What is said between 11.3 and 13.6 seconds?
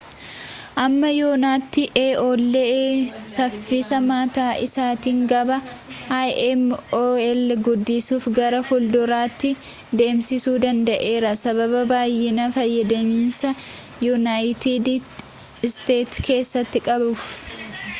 sababa baay'inaan fayyadamiinsa